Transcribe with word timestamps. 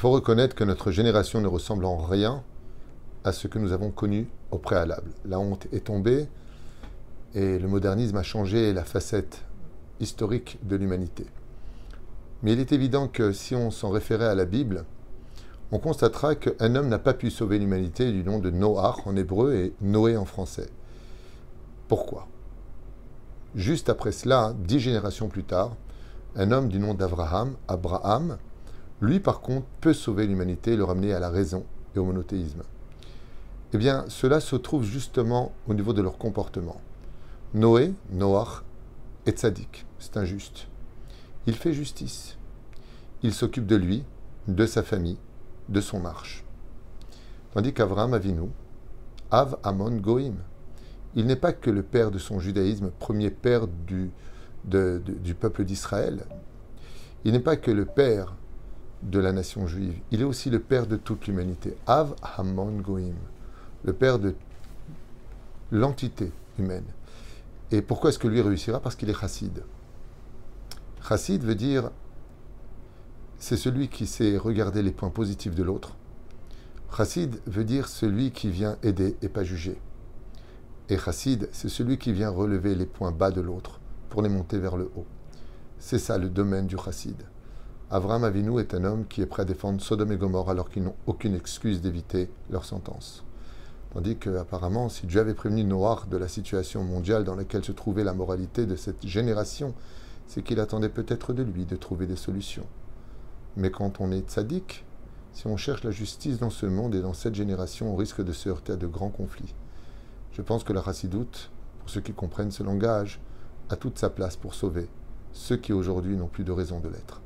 faut 0.00 0.12
reconnaître 0.12 0.54
que 0.54 0.64
notre 0.64 0.90
génération 0.90 1.42
ne 1.42 1.46
ressemble 1.46 1.84
en 1.84 1.98
rien 1.98 2.42
à 3.22 3.32
ce 3.32 3.48
que 3.48 3.58
nous 3.58 3.72
avons 3.72 3.90
connu 3.90 4.28
au 4.50 4.56
préalable. 4.56 5.10
La 5.26 5.38
honte 5.38 5.66
est 5.72 5.88
tombée 5.88 6.26
et 7.34 7.58
le 7.58 7.68
modernisme 7.68 8.16
a 8.16 8.22
changé 8.22 8.72
la 8.72 8.82
facette 8.82 9.44
historique 10.00 10.58
de 10.62 10.76
l'humanité. 10.76 11.26
Mais 12.42 12.54
il 12.54 12.60
est 12.60 12.72
évident 12.72 13.08
que 13.08 13.32
si 13.32 13.54
on 13.54 13.70
s'en 13.70 13.90
référait 13.90 14.24
à 14.24 14.34
la 14.34 14.46
Bible, 14.46 14.86
on 15.70 15.78
constatera 15.78 16.34
qu'un 16.34 16.76
homme 16.76 16.88
n'a 16.88 16.98
pas 16.98 17.12
pu 17.12 17.30
sauver 17.30 17.58
l'humanité 17.58 18.10
du 18.10 18.24
nom 18.24 18.38
de 18.38 18.48
Noah 18.48 18.96
en 19.04 19.14
hébreu 19.16 19.52
et 19.52 19.74
Noé 19.82 20.16
en 20.16 20.24
français. 20.24 20.70
Pourquoi? 21.88 22.26
Juste 23.54 23.90
après 23.90 24.12
cela, 24.12 24.54
dix 24.60 24.80
générations 24.80 25.28
plus 25.28 25.44
tard, 25.44 25.76
un 26.36 26.52
homme 26.52 26.68
du 26.68 26.78
nom 26.78 26.94
d'Abraham, 26.94 27.54
Abraham, 27.68 28.38
lui 29.00 29.20
par 29.20 29.40
contre 29.40 29.66
peut 29.80 29.92
sauver 29.92 30.26
l'humanité 30.26 30.72
et 30.72 30.76
le 30.76 30.84
ramener 30.84 31.12
à 31.12 31.20
la 31.20 31.30
raison 31.30 31.64
et 31.94 31.98
au 31.98 32.04
monothéisme. 32.04 32.62
Eh 33.72 33.78
bien, 33.78 34.04
cela 34.08 34.40
se 34.40 34.56
trouve 34.56 34.84
justement 34.84 35.52
au 35.68 35.74
niveau 35.74 35.92
de 35.92 36.02
leur 36.02 36.18
comportement. 36.18 36.80
Noé, 37.54 37.94
Noach, 38.10 38.62
est 39.26 39.38
sadique, 39.38 39.86
c'est 39.98 40.16
injuste. 40.16 40.66
Il 41.46 41.54
fait 41.54 41.72
justice. 41.72 42.36
Il 43.22 43.32
s'occupe 43.32 43.66
de 43.66 43.76
lui, 43.76 44.04
de 44.48 44.66
sa 44.66 44.82
famille, 44.82 45.18
de 45.68 45.80
son 45.80 46.00
marche. 46.00 46.44
Tandis 47.52 47.72
qu'Avraham 47.72 48.14
Avinu, 48.14 48.48
Av 49.30 49.58
Amon 49.62 49.96
Goïm, 49.96 50.36
il 51.14 51.26
n'est 51.26 51.36
pas 51.36 51.52
que 51.52 51.70
le 51.70 51.82
père 51.82 52.10
de 52.10 52.18
son 52.18 52.40
judaïsme, 52.40 52.90
premier 52.98 53.30
père 53.30 53.66
du 53.66 54.10
peuple 55.38 55.64
d'Israël. 55.64 56.24
Il 57.24 57.32
n'est 57.32 57.40
pas 57.40 57.56
que 57.56 57.70
le 57.70 57.84
père 57.84 58.34
de 59.02 59.18
la 59.18 59.32
nation 59.32 59.66
juive, 59.66 59.98
il 60.10 60.20
est 60.20 60.24
aussi 60.24 60.50
le 60.50 60.60
père 60.60 60.86
de 60.86 60.96
toute 60.96 61.26
l'humanité. 61.26 61.76
Av 61.86 62.14
Amon 62.36 62.80
Goïm, 62.80 63.16
le 63.84 63.92
père 63.92 64.18
de 64.18 64.34
l'entité 65.70 66.32
humaine. 66.58 66.84
Et 67.70 67.82
pourquoi 67.82 68.10
est-ce 68.10 68.18
que 68.18 68.28
lui 68.28 68.40
réussira? 68.40 68.80
Parce 68.80 68.96
qu'il 68.96 69.08
est 69.08 69.18
chassid. 69.18 69.62
Chassid 71.06 71.42
veut 71.42 71.54
dire 71.54 71.90
c'est 73.38 73.56
celui 73.56 73.88
qui 73.88 74.06
sait 74.06 74.36
regarder 74.36 74.82
les 74.82 74.92
points 74.92 75.08
positifs 75.08 75.54
de 75.54 75.62
l'autre. 75.62 75.96
Chassid 76.94 77.40
veut 77.46 77.64
dire 77.64 77.88
celui 77.88 78.32
qui 78.32 78.50
vient 78.50 78.76
aider 78.82 79.16
et 79.22 79.28
pas 79.30 79.44
juger. 79.44 79.80
Et 80.90 80.98
chassid, 80.98 81.48
c'est 81.52 81.70
celui 81.70 81.96
qui 81.96 82.12
vient 82.12 82.28
relever 82.28 82.74
les 82.74 82.84
points 82.84 83.12
bas 83.12 83.30
de 83.30 83.40
l'autre 83.40 83.80
pour 84.10 84.20
les 84.22 84.28
monter 84.28 84.58
vers 84.58 84.76
le 84.76 84.90
haut. 84.96 85.06
C'est 85.78 85.98
ça 85.98 86.18
le 86.18 86.28
domaine 86.28 86.66
du 86.66 86.76
chassid. 86.76 87.16
Avram 87.92 88.22
Avinu 88.22 88.60
est 88.60 88.72
un 88.74 88.84
homme 88.84 89.04
qui 89.04 89.20
est 89.20 89.26
prêt 89.26 89.42
à 89.42 89.44
défendre 89.44 89.80
Sodome 89.80 90.12
et 90.12 90.16
Gomorre 90.16 90.48
alors 90.48 90.70
qu'ils 90.70 90.84
n'ont 90.84 90.94
aucune 91.08 91.34
excuse 91.34 91.80
d'éviter 91.80 92.30
leur 92.48 92.64
sentence. 92.64 93.24
Tandis 93.92 94.16
qu'apparemment, 94.16 94.88
si 94.88 95.08
Dieu 95.08 95.18
avait 95.18 95.34
prévenu 95.34 95.64
Noir 95.64 96.06
de 96.06 96.16
la 96.16 96.28
situation 96.28 96.84
mondiale 96.84 97.24
dans 97.24 97.34
laquelle 97.34 97.64
se 97.64 97.72
trouvait 97.72 98.04
la 98.04 98.14
moralité 98.14 98.64
de 98.64 98.76
cette 98.76 99.04
génération, 99.04 99.74
c'est 100.28 100.44
qu'il 100.44 100.60
attendait 100.60 100.88
peut-être 100.88 101.32
de 101.32 101.42
lui 101.42 101.64
de 101.64 101.74
trouver 101.74 102.06
des 102.06 102.14
solutions. 102.14 102.66
Mais 103.56 103.72
quand 103.72 104.00
on 104.00 104.12
est 104.12 104.30
tzaddik, 104.30 104.84
si 105.32 105.48
on 105.48 105.56
cherche 105.56 105.82
la 105.82 105.90
justice 105.90 106.38
dans 106.38 106.50
ce 106.50 106.66
monde 106.66 106.94
et 106.94 107.02
dans 107.02 107.12
cette 107.12 107.34
génération, 107.34 107.92
on 107.92 107.96
risque 107.96 108.22
de 108.22 108.32
se 108.32 108.50
heurter 108.50 108.74
à 108.74 108.76
de 108.76 108.86
grands 108.86 109.10
conflits. 109.10 109.52
Je 110.30 110.42
pense 110.42 110.62
que 110.62 110.72
la 110.72 110.80
racidoute, 110.80 111.50
pour 111.80 111.90
ceux 111.90 112.02
qui 112.02 112.12
comprennent 112.12 112.52
ce 112.52 112.62
langage, 112.62 113.20
a 113.68 113.74
toute 113.74 113.98
sa 113.98 114.10
place 114.10 114.36
pour 114.36 114.54
sauver 114.54 114.88
ceux 115.32 115.56
qui 115.56 115.72
aujourd'hui 115.72 116.16
n'ont 116.16 116.28
plus 116.28 116.44
de 116.44 116.52
raison 116.52 116.78
de 116.78 116.88
l'être. 116.88 117.20